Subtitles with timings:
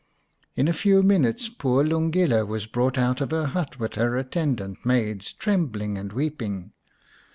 [0.55, 4.83] In a few minutes poor Lungile was brought out of her hut with her attendant
[4.83, 6.71] maids, trembling and weeping.